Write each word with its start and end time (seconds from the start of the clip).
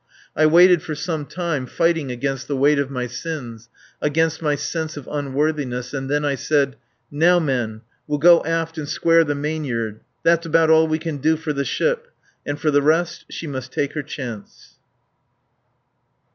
I 0.35 0.47
waited 0.47 0.81
for 0.81 0.95
some 0.95 1.27
time 1.27 1.67
fighting 1.67 2.09
against 2.11 2.47
the 2.47 2.57
weight 2.57 2.79
of 2.79 2.89
my 2.89 3.05
sins, 3.05 3.69
against 4.01 4.41
my 4.41 4.55
sense 4.55 4.97
of 4.97 5.07
unworthiness, 5.07 5.93
and 5.93 6.09
then 6.09 6.25
I 6.25 6.33
said: 6.33 6.75
"Now, 7.11 7.37
men, 7.37 7.81
we'll 8.07 8.17
go 8.17 8.43
aft 8.43 8.79
and 8.79 8.89
square 8.89 9.23
the 9.23 9.35
mainyard. 9.35 9.99
That's 10.23 10.47
about 10.47 10.71
all 10.71 10.87
we 10.87 10.97
can 10.97 11.17
do 11.17 11.37
for 11.37 11.53
the 11.53 11.65
ship; 11.65 12.07
and 12.47 12.59
for 12.59 12.71
the 12.71 12.81
rest 12.81 13.25
she 13.29 13.45
must 13.45 13.71
take 13.71 13.93
her 13.93 14.01
chance." 14.01 14.79